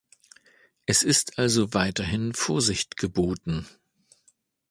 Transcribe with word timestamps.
Es 0.87 1.03
ist 1.03 1.37
also 1.37 1.75
weiterhin 1.75 2.33
Vorsicht 2.33 2.97
geboten. 2.97 3.67